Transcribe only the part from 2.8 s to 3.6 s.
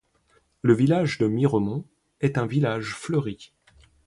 fleuri.